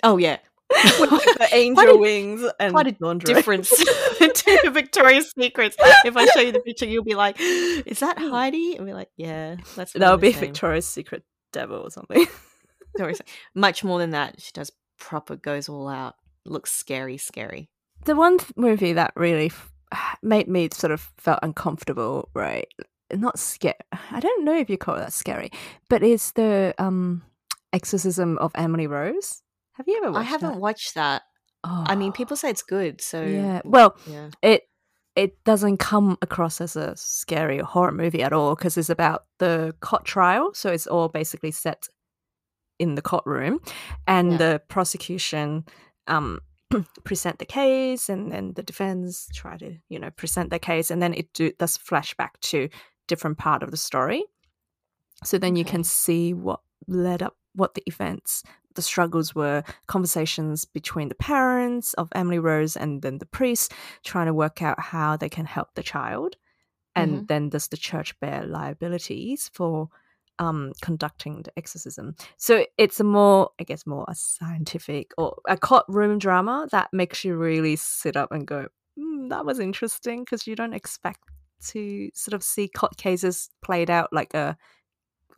[0.04, 0.38] oh yeah
[1.38, 3.34] the angel a- wings and quite a lingerie.
[3.34, 3.68] difference
[4.18, 8.76] to victoria's secrets if i show you the picture you'll be like is that heidi
[8.76, 10.40] and we're like yeah that's That would be same.
[10.40, 12.26] Victoria's Secret devil or something.
[13.54, 17.68] Much more than that she does proper goes all out looks scary scary
[18.04, 19.70] the one movie that really f-
[20.22, 22.66] made me sort of felt uncomfortable, right?
[23.14, 23.74] not scary.
[24.10, 25.50] I don't know if you call that scary,
[25.90, 27.22] but it's the um
[27.74, 29.42] Exorcism of Emily Rose.
[29.74, 30.60] Have you ever watched I haven't that?
[30.60, 31.22] watched that.
[31.64, 33.60] Oh, I mean, people say it's good, so yeah.
[33.64, 34.30] Well, yeah.
[34.42, 34.62] it
[35.14, 39.24] it doesn't come across as a scary or horror movie at all because it's about
[39.38, 40.52] the cot trial.
[40.54, 41.86] So it's all basically set
[42.78, 43.60] in the court room,
[44.06, 44.36] and Yeah.
[44.38, 45.64] the prosecution
[46.08, 46.40] um,
[47.04, 51.00] present the case, and then the defense try to you know present their case, and
[51.02, 52.68] then it do, does flashback to
[53.08, 54.24] different part of the story.
[55.24, 58.42] So then you can see what led up, what the events,
[58.74, 63.72] the struggles were, conversations between the parents of Emily Rose and then the priest,
[64.04, 66.36] trying to work out how they can help the child.
[66.94, 69.88] And then does the church bear liabilities for
[70.38, 72.16] um, conducting the exorcism?
[72.36, 77.24] So it's a more, I guess, more a scientific or a courtroom drama that makes
[77.24, 81.20] you really sit up and go, mm, that was interesting because you don't expect
[81.68, 84.56] to sort of see court cases played out like a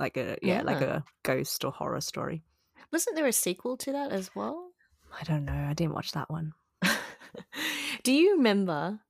[0.01, 2.43] like a yeah, like a ghost or horror story.
[2.95, 4.71] Wasn't there a sequel to that as well?
[5.21, 5.67] I don't know.
[5.69, 6.53] I didn't watch that one.
[8.05, 9.01] Do you remember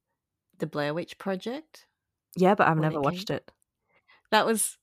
[0.59, 1.85] the Blair Witch Project?
[2.35, 3.51] Yeah, but I've never watched it.
[4.31, 4.79] That was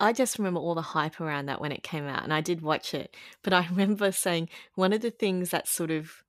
[0.00, 2.62] I just remember all the hype around that when it came out, and I did
[2.62, 3.14] watch it.
[3.42, 6.24] But I remember saying one of the things that sort of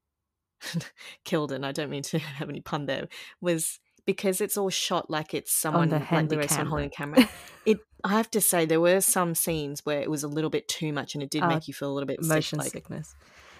[1.23, 3.07] killed it, and I don't mean to have any pun there,
[3.39, 7.15] was because it's all shot like it's someone the like is someone holding a camera.
[7.15, 7.29] camera.
[7.65, 10.67] It I have to say there were some scenes where it was a little bit
[10.67, 12.71] too much and it did Oh, make you feel a little bit sick, Motion like
[12.71, 13.15] sickness.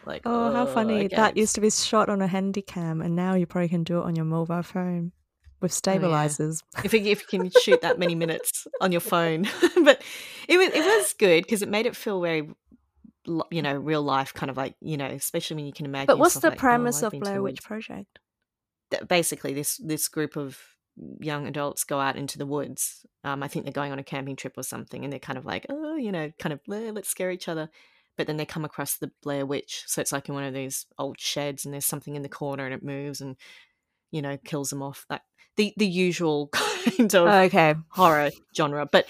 [0.06, 1.06] like Oh, how "Oh, funny.
[1.06, 3.84] okay." That used to be shot on a handy cam, and now you probably can
[3.84, 5.12] do it on your mobile phone
[5.60, 6.62] with oh, stabilizers.
[6.84, 9.44] if you, if you can shoot that many minutes on your phone.
[9.84, 10.02] but
[10.48, 12.50] it was it was good because it made it feel very,
[13.52, 16.08] you know, real life kind of like you know, especially when you can imagine.
[16.08, 17.64] But what's the like, "Oh, premise I've of Blair Witch.
[17.64, 18.20] Project?
[18.92, 20.60] That basically, this this group of
[21.20, 23.06] young adults go out into the woods.
[23.24, 25.46] Um, I think they're going on a camping trip or something, and they're kind of
[25.46, 27.70] like, oh, you know, kind of "Eh, let's scare each other.
[28.18, 30.86] But then they come across the Blair Witch, so it's like in one of these
[30.98, 33.36] old sheds, and there's something in the corner, and it moves, and
[34.12, 35.06] you know, kills them off.
[35.10, 35.24] That
[35.56, 37.76] the the usual kind of Okay.
[37.90, 39.08] horror genre, but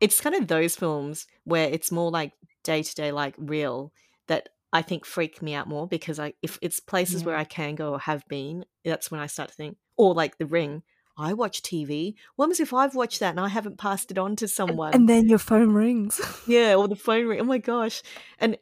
[0.00, 2.32] it's kind of those films where it's more like
[2.64, 3.92] day to day, like real
[4.28, 7.74] that I think freak me out more because I if it's places where I can
[7.74, 10.82] go or have been, that's when I start to think, or like The Ring.
[11.20, 12.14] I watch TV.
[12.36, 14.94] What if I've watched that and I haven't passed it on to someone?
[14.94, 16.20] And then your phone rings.
[16.46, 17.40] Yeah, or the phone ring.
[17.40, 18.02] Oh my gosh.
[18.38, 18.56] And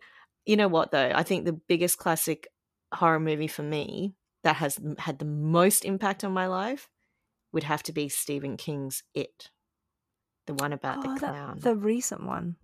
[0.45, 1.13] you know what though?
[1.15, 2.49] I think the biggest classic
[2.93, 6.89] horror movie for me that has had the most impact on my life
[7.53, 9.51] would have to be Stephen King's It.
[10.47, 11.59] The one about Oh, the that- clown.
[11.61, 12.57] the recent one.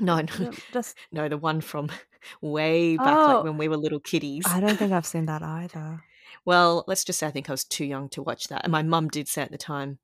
[0.00, 1.90] no, no, No, Just, no, the one from
[2.40, 3.34] way back Oh.
[3.36, 4.44] like when we were little kiddies.
[4.46, 6.02] I don't think I've seen that either.
[6.48, 8.62] Well, let's just say I think I was too young to watch that.
[8.64, 9.98] And my mum did say at the time,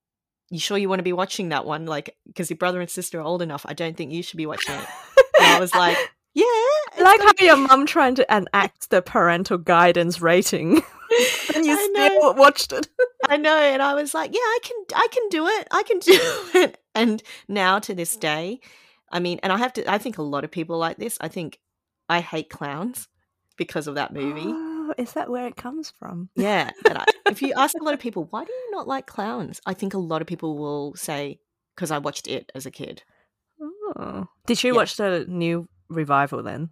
[0.50, 1.87] You sure you want to be watching that one?
[1.87, 3.64] Like, because your brother and sister are old enough.
[3.66, 4.87] I don't think you should be watching it.
[5.40, 5.96] And I was like,
[6.35, 6.44] Yeah.
[7.00, 10.83] like how your mum trying to enact the parental guidance rating,
[11.54, 12.88] and you still watched it.
[13.26, 15.98] I know, and I was like, yeah, I can, I can do it, I can
[16.00, 16.12] do
[16.61, 16.78] it.
[16.94, 18.61] And now to this day,
[19.11, 21.16] I mean, and I have to, I think a lot of people like this.
[21.22, 21.59] I think
[22.11, 23.09] I hate clowns
[23.57, 24.74] because of that movie.
[24.98, 26.28] Is that where it comes from?
[26.37, 29.61] Yeah, I, if you ask a lot of people, why do you not like clowns?
[29.66, 31.38] I think a lot of people will say
[31.74, 33.02] because I watched it as a kid.
[33.61, 34.26] Oh.
[34.46, 34.76] Did you Yeah.
[34.76, 36.70] watch the new revival then?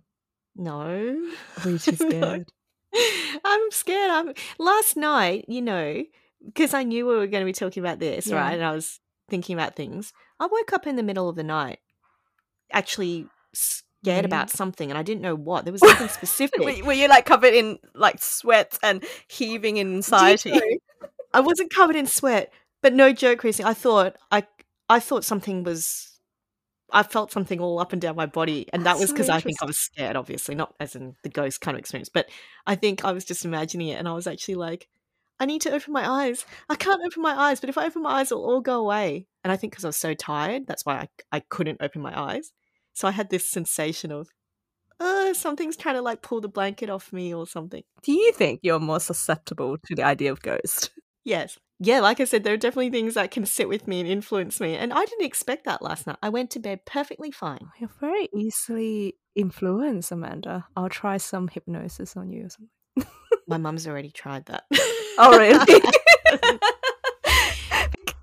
[0.54, 1.16] No,
[1.64, 2.08] Were you too No.
[2.08, 2.48] scared?
[3.44, 4.10] I'm scared.
[4.10, 6.02] I'm last night, you know,
[6.44, 8.36] because I knew we were going to be talking about this, Yeah.
[8.36, 8.52] right?
[8.54, 10.12] And I was thinking about things.
[10.38, 11.78] I woke up in the middle of the night,
[12.70, 13.26] actually
[14.02, 14.26] scared Really?
[14.26, 15.64] about something, and I didn't know what.
[15.64, 16.60] There was nothing specific.
[16.60, 20.50] were, you like covered in like sweat and heaving in you anxiety?
[20.50, 20.60] know,
[21.34, 23.64] I wasn't covered in sweat, but no joke, Chrissy.
[23.64, 24.44] I thought I
[24.88, 26.08] I thought something was.
[26.94, 29.30] I felt something all up and down my body, and that That's was so because
[29.30, 30.14] I think I was scared.
[30.16, 32.28] Obviously, not as in the ghost kind of experience, but
[32.66, 34.88] I think I was just imagining it, and I was actually like,
[35.40, 36.44] I need to open my eyes.
[36.68, 39.26] I can't open my eyes, but if I open my eyes, it'll all go away.
[39.42, 42.18] And I think because I was so tired, that's why I I couldn't open my
[42.18, 42.52] eyes.
[42.94, 44.28] So I had this sensation of,
[45.00, 47.82] uh, something's trying to like pull the blanket off me or something.
[48.02, 50.90] Do you think you're more susceptible to the idea of ghost?
[51.24, 51.56] Yes.
[51.78, 54.60] Yeah, like I said, there are definitely things that can sit with me and influence
[54.60, 54.74] me.
[54.74, 56.16] And I didn't expect that last night.
[56.20, 57.70] I went to bed perfectly fine.
[57.78, 60.66] You're very easily influenced, Amanda.
[60.76, 63.12] I'll try some hypnosis on you or something.
[63.46, 64.64] My mum's already tried that.
[65.18, 65.80] Oh, really?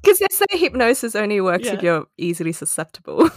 [0.02, 3.30] Because they say hypnosis only works if you're easily susceptible.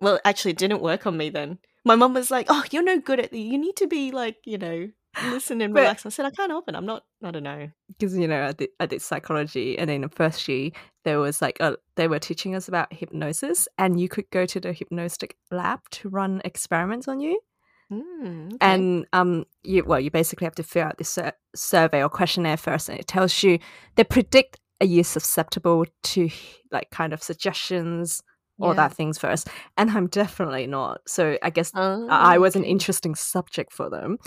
[0.00, 1.58] Well, actually, it didn't work on me then.
[1.84, 4.36] My mum was like, Oh, you're no good at the, you need to be like,
[4.44, 4.88] you know,
[5.30, 6.04] listen and relax.
[6.04, 6.74] I said, I can't help it.
[6.74, 7.68] I'm not, I don't know.
[7.88, 10.70] because you know I did, I did psychology and in the first year
[11.04, 14.60] there was like a, they were teaching us about hypnosis and you could go to
[14.60, 17.40] the hypnostic lab to run experiments on you
[17.88, 18.56] Mm, okay.
[18.60, 22.56] and um you well you basically have to fill out this sur- survey or questionnaire
[22.56, 23.60] first and it tells you
[23.94, 26.28] they predict are you susceptible to
[26.72, 28.24] like kind of suggestions
[28.60, 28.88] all Yeah.
[28.88, 33.14] that things first and i'm definitely not so i guess Oh, i was an interesting
[33.14, 34.18] subject for them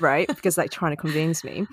[0.00, 1.66] right because like trying to convince me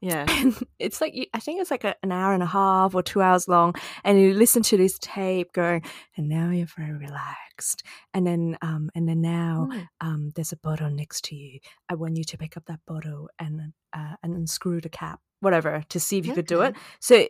[0.00, 0.26] yeah.
[0.28, 3.22] and it's like I think it's like a, an hour and a half or two
[3.22, 5.80] hours long, and you listen to this tape going,
[6.18, 9.88] and now you're very relaxed, and then um and then now Mm.
[10.02, 11.58] um there's a bottle next to you.
[11.88, 15.82] I want you to pick up that bottle and uh, and unscrew the cap, whatever,
[15.88, 16.74] to see if you could do it.
[17.00, 17.26] So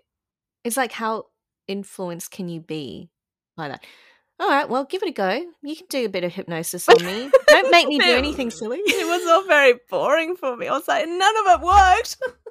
[0.65, 1.27] It's like, how
[1.69, 3.09] influenced can you be
[3.57, 3.85] by that?
[4.41, 5.45] All right, well, give it a go.
[5.63, 7.31] You can do a bit of hypnosis on me.
[7.47, 8.79] Don't make me do anything silly.
[8.85, 10.67] it was all very boring for me.
[10.67, 12.17] I was like, none of it worked.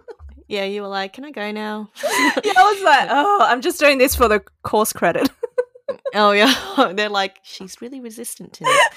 [0.49, 1.89] Yeah, you were like, can I go now?
[2.03, 5.29] yeah, I was like, oh, I'm just doing this for the course credit.
[5.89, 8.87] Mm, oh yeah, they're like she's really resistant to this.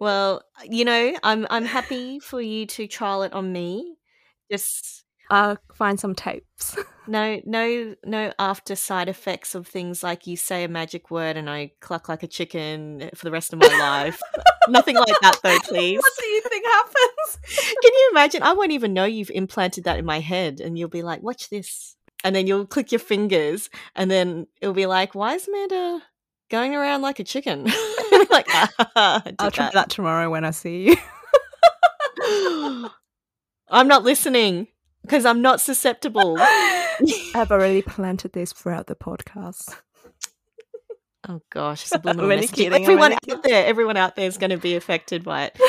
[0.00, 3.98] well, you know, I'm I'm happy for you to trial it on me.
[4.50, 6.76] Just I'll find some tapes.
[7.08, 11.48] no no no after side effects of things like you say a magic word and
[11.48, 14.20] I cluck like a chicken for the rest of my life.
[14.68, 15.98] Nothing like that though, please.
[15.98, 17.38] what do you think happens?
[17.82, 18.42] Can you imagine?
[18.42, 21.50] I won't even know you've implanted that in my head, and you'll be like, "Watch
[21.50, 26.02] this," and then you'll click your fingers, and then it'll be like, "Why is Amanda
[26.50, 27.64] going around like a chicken?"
[28.30, 29.74] like, ah, I'll try that.
[29.74, 30.96] that tomorrow when I see
[32.20, 32.88] you.
[33.68, 34.68] I'm not listening
[35.06, 36.36] because I'm not susceptible.
[37.34, 39.74] I've already planted this throughout the podcast.
[41.28, 42.52] Oh gosh, subliminal I'm only messaging.
[42.54, 45.60] kidding, Everyone only out there, everyone out there is going to be affected by it.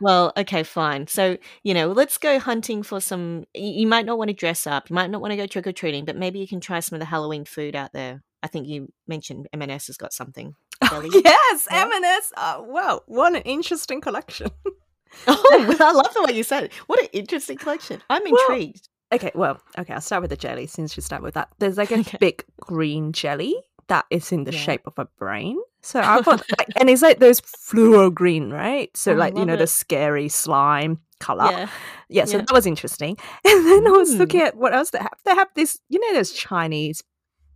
[0.00, 1.06] Well, okay, fine.
[1.06, 3.44] So you know, let's go hunting for some.
[3.54, 4.88] You might not want to dress up.
[4.90, 6.96] You might not want to go trick or treating, but maybe you can try some
[6.96, 8.22] of the Halloween food out there.
[8.42, 10.54] I think you mentioned M&S has got something.
[10.82, 11.10] Oh, Jelly.
[11.24, 11.82] yes, Yeah.
[11.82, 12.32] M&S.
[12.36, 14.50] Oh, uh, wow, what an interesting collection.
[15.26, 16.72] Oh, I love the way you said it.
[16.86, 18.00] What an interesting collection.
[18.10, 18.88] I'm Well, intrigued.
[19.12, 21.48] Okay, well, okay, I'll start with the jelly since you start with that.
[21.58, 22.18] There's like a Okay.
[22.18, 23.54] big green jelly
[23.88, 24.58] that is in the Yeah.
[24.58, 25.58] shape of a brain.
[25.82, 28.94] So I thought, like, and it's like those fluoro green, right?
[28.96, 31.50] So Oh, like you know the scary slime color.
[31.50, 31.68] Yeah.
[32.08, 32.44] Yeah, so Yeah.
[32.46, 33.16] that was interesting.
[33.44, 34.18] And then I was Mm.
[34.18, 35.18] looking at what else they have.
[35.24, 37.02] They have this, you know, those Chinese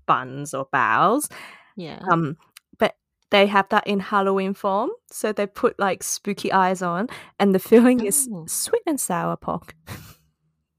[0.06, 1.28] buns or baos.
[1.76, 2.00] Yeah.
[2.10, 2.36] Um,
[3.30, 4.90] they have that in Halloween form.
[5.10, 7.08] So they put like spooky eyes on,
[7.38, 8.44] and the filling is Oh.
[8.46, 9.74] sweet and sour pork.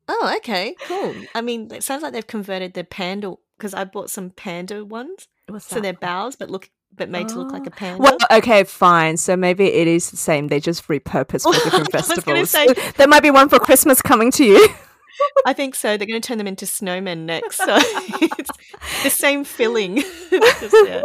[0.09, 1.13] Oh, okay, cool.
[1.35, 5.27] I mean, it sounds like they've converted their panda because I bought some panda ones,
[5.47, 7.67] What's so they're baos but look but made to look like Oh.
[7.67, 8.01] a panda.
[8.01, 9.17] Well, okay, fine.
[9.17, 10.47] So maybe it is the same.
[10.47, 12.49] They just repurpose for different I was gonna festivals.
[12.49, 14.67] say- there might be one for Christmas coming to you.
[15.45, 15.97] I think so.
[15.97, 18.49] They're going to turn them into snowmen next, so it's
[19.03, 19.97] the same filling.
[20.29, 21.01] Just, yeah.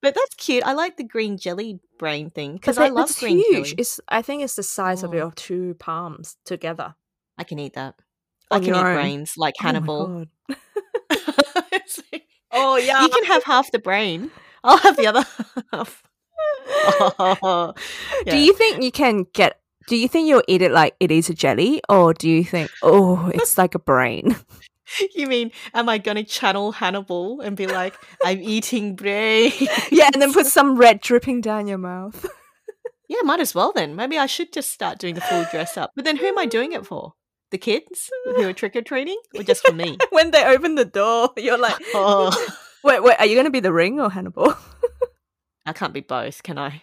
[0.00, 0.62] But that's cute.
[0.64, 3.68] I like the green jelly brain thing because I love green huge.
[3.70, 3.74] jelly.
[3.78, 5.16] It's I think it's the size of Oh.
[5.16, 6.94] your two palms together.
[7.36, 7.94] I can eat that.
[8.50, 8.94] I On can eat own.
[8.94, 10.06] brains like Oh Hannibal.
[10.48, 10.56] God.
[12.50, 13.02] Oh yeah.
[13.02, 14.30] you can have half the brain.
[14.64, 15.24] I'll have the other
[15.72, 16.02] half.
[16.68, 17.74] Oh,
[18.26, 19.60] Do you think you can get?
[19.86, 22.70] Do you think you'll eat it like it is a jelly, or do you think,
[22.82, 24.36] oh, it's like a brain?
[25.14, 29.52] You mean, am I going to channel Hannibal and be like, I'm eating brain?
[29.90, 32.26] yeah, and then put some red dripping down your mouth.
[33.10, 33.96] Yeah, might as well then.
[33.96, 35.92] Maybe I should just start doing the full dress up.
[35.96, 37.14] But then who am I doing it for?
[37.50, 39.96] The kids who are trick or treating, or just for me?
[40.10, 42.30] when they open the door, you're like, Oh,
[42.84, 44.54] wait, wait, are you going to be the ring or Hannibal?
[45.64, 46.82] I can't be both, can I?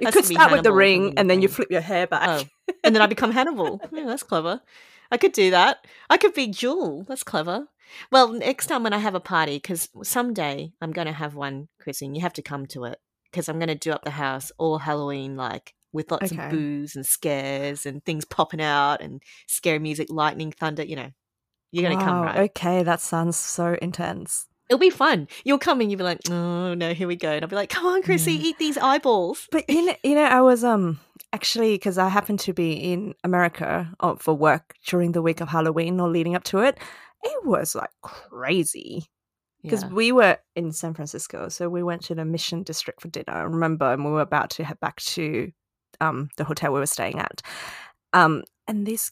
[0.00, 2.28] You could start with the ring and and then you flip your hair back.
[2.28, 3.80] Oh, and then I become Hannibal.
[3.92, 4.60] Yeah, that's clever.
[5.10, 5.86] I could do that.
[6.10, 7.04] I could be Jewel.
[7.08, 7.68] That's clever.
[8.12, 11.68] Well, next time when I have a party, because someday I'm going to have one,
[11.80, 12.98] Chrissy, and you have to come to it,
[13.30, 16.42] because I'm going to do up the house all Halloween, like with lots Okay.
[16.42, 20.84] of booze and scares and things popping out and scary music, lightning, thunder.
[20.84, 21.10] You know,
[21.72, 22.50] you're going to come right.
[22.50, 24.46] Okay, that sounds so intense.
[24.68, 25.28] It'll be fun.
[25.44, 27.30] You'll come and you'll be like, oh no, here we go.
[27.32, 28.48] And I'll be like, come on, Chrissy, Yeah.
[28.48, 29.48] eat these eyeballs.
[29.50, 31.00] But you know, you know, I was um
[31.32, 35.48] actually because I happened to be in America uh, for work during the week of
[35.48, 36.78] Halloween or leading up to it.
[37.22, 39.06] It was like crazy
[39.62, 39.88] because Yeah.
[39.88, 43.24] we were in San Francisco, so we went to the Mission District for dinner.
[43.32, 45.50] I remember, and we were about to head back to
[46.00, 47.42] um the hotel we were staying at.
[48.12, 49.10] Um, and this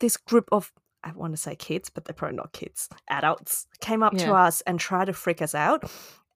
[0.00, 0.72] this group of
[1.06, 4.60] I want to say kids, but they're probably not kids, adults came up to us
[4.62, 5.84] and tried to freak us out.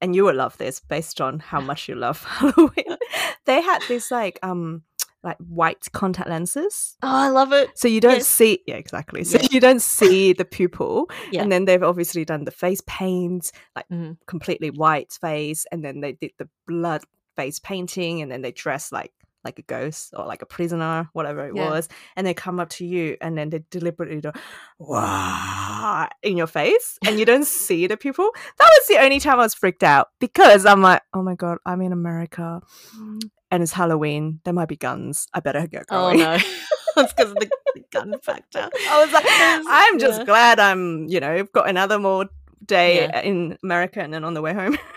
[0.00, 2.96] And you will love this based on how much you love Halloween.
[3.46, 4.82] they had this like um
[5.22, 6.96] like white contact lenses.
[7.02, 7.78] Oh, I love it.
[7.78, 8.26] So you don't Yes.
[8.26, 9.22] see, yeah, exactly.
[9.24, 9.48] So Yeah.
[9.50, 11.42] you don't see the pupil, Yeah.
[11.42, 14.16] and then they've obviously done the face paint, like Mhm.
[14.26, 17.02] completely white face, and then they did the blood
[17.36, 19.12] face painting, and then they dress like
[19.44, 21.70] like a ghost or like a prisoner, whatever it Yeah.
[21.70, 24.32] was, and they come up to you, and then they deliberately do
[24.78, 28.30] wow in your face, and you don't see the people.
[28.58, 31.58] That was the only time I was freaked out because I'm like, oh my god,
[31.64, 32.60] I'm in America.
[32.96, 33.20] Mm.
[33.52, 34.40] And it's Halloween.
[34.44, 35.26] There might be guns.
[35.34, 36.20] I better get oh, going.
[36.20, 36.34] Oh no,
[37.02, 38.68] it's because of the, the gun factor.
[38.88, 40.24] I was like, I'm just yeah.
[40.24, 42.28] glad I'm, you know, got another more
[42.64, 43.20] day Yeah.
[43.22, 44.76] in America and then on the way home.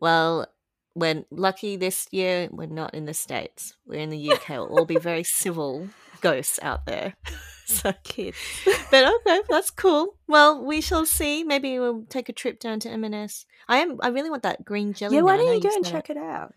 [0.00, 0.46] Well,
[0.94, 3.74] we're lucky this year we're not in the States.
[3.86, 4.48] We're in the UK.
[4.50, 5.88] We'll all be very civil
[6.20, 7.14] ghosts out there.
[7.70, 8.36] So Kids.
[8.90, 10.16] But okay, that's cool.
[10.26, 11.44] Well, we shall see.
[11.44, 13.46] Maybe we'll take a trip down to M&S.
[13.68, 13.98] I am.
[14.02, 15.16] I really want that green jelly.
[15.16, 16.52] Yeah, why don't you go and check it out?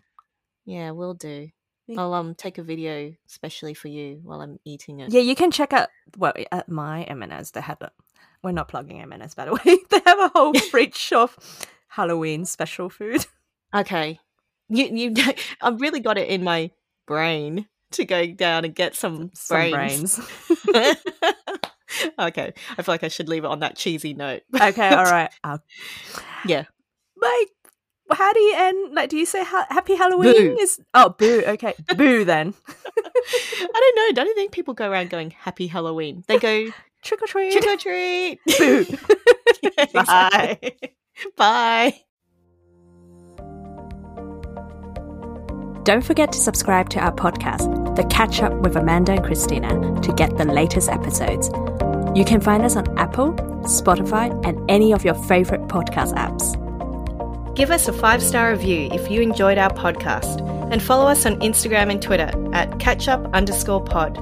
[0.64, 1.50] Yeah, we'll do.
[1.96, 5.12] I'll um take a video especially for you while I'm eating it.
[5.12, 7.52] Yeah, you can check out well at my M&S.
[7.52, 7.92] They had a.
[8.42, 9.78] We're not plugging M&S by the way.
[9.90, 11.36] They have a whole fridge of
[11.88, 13.26] Halloween special food.
[13.74, 14.20] Okay.
[14.68, 15.14] You you
[15.60, 16.70] I've really got it in my
[17.06, 20.20] brain to go down and get some, Some brains.
[20.66, 20.96] brains.
[22.18, 22.52] okay.
[22.76, 24.42] I feel like I should leave it on that cheesy note.
[24.54, 25.30] okay, all right.
[25.44, 25.62] I'll...
[26.44, 26.64] Yeah.
[27.20, 27.48] Like,
[28.10, 28.94] how do you end?
[28.94, 30.56] Like, do you say ha- Happy Halloween?
[30.56, 30.56] Boo.
[30.60, 31.42] Is oh boo?
[31.46, 32.52] Okay, boo then.
[32.66, 34.14] I don't know.
[34.14, 36.24] Don't you think people go around going happy Halloween?
[36.26, 36.66] They go
[37.02, 37.52] Trick or treat.
[37.52, 38.40] trick or treat.
[38.58, 38.86] Boo.
[39.92, 40.58] Bye.
[41.36, 42.00] Bye.
[45.84, 50.12] Don't forget to subscribe to our podcast, The Catch Up with Amanda and Christina, to
[50.14, 51.50] get the latest episodes.
[52.16, 56.54] You can find us on Apple, Spotify, and any of your favorite podcast apps.
[57.54, 60.40] Give us a five star review if you enjoyed our podcast
[60.72, 64.16] and follow us on Instagram and Twitter at catchup underscore pod.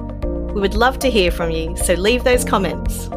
[0.53, 3.09] We would love to hear from you, so leave those comments.